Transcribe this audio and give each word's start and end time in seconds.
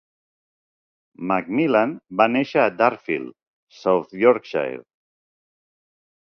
McMillan 1.31 1.93
va 2.21 2.27
néixer 2.37 2.63
a 2.63 2.71
Darfield, 2.79 3.37
South 3.83 4.17
Yorkshire. 4.23 4.83